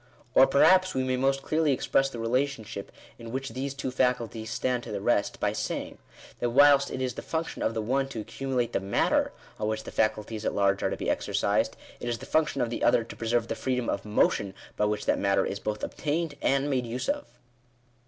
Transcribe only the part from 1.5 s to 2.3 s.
express the